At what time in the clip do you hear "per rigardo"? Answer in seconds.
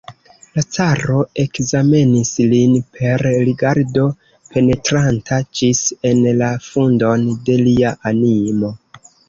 2.95-4.07